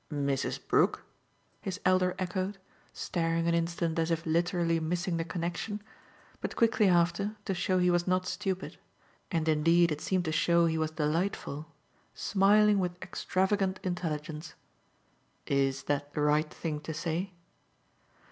"'Mrs. 0.11 0.57
Brook'?" 0.67 1.03
his 1.61 1.79
elder 1.85 2.15
echoed; 2.17 2.57
staring 2.91 3.47
an 3.47 3.53
instant 3.53 3.99
as 3.99 4.09
if 4.09 4.25
literally 4.25 4.79
missing 4.79 5.17
the 5.17 5.23
connexion; 5.23 5.79
but 6.39 6.55
quickly 6.55 6.87
after, 6.87 7.35
to 7.45 7.53
show 7.53 7.77
he 7.77 7.91
was 7.91 8.07
not 8.07 8.25
stupid 8.25 8.77
and 9.29 9.47
indeed 9.47 9.91
it 9.91 10.01
seemed 10.01 10.25
to 10.25 10.31
show 10.31 10.65
he 10.65 10.79
was 10.79 10.89
delightful 10.89 11.67
smiling 12.15 12.79
with 12.79 12.99
extravagant 13.03 13.79
intelligence. 13.83 14.55
"Is 15.45 15.83
that 15.83 16.11
the 16.15 16.21
right 16.21 16.51
thing 16.51 16.79
to 16.79 16.95
say?" 16.95 17.33